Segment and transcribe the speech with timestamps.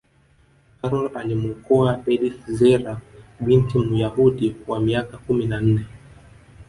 [0.81, 3.01] karol alimuokoa edith zierer
[3.45, 5.85] binti muyahudi wa miaka kumi na nne